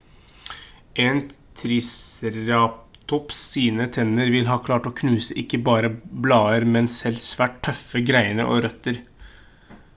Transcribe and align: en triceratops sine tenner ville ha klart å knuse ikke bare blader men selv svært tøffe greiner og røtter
en 1.01 1.19
triceratops 1.59 3.43
sine 3.51 3.87
tenner 3.97 4.31
ville 4.37 4.53
ha 4.55 4.59
klart 4.69 4.89
å 4.91 4.95
knuse 5.03 5.37
ikke 5.45 5.61
bare 5.69 5.93
blader 6.27 6.67
men 6.77 6.91
selv 6.97 7.23
svært 7.31 7.61
tøffe 7.69 8.05
greiner 8.11 8.53
og 8.55 8.63
røtter 8.67 9.03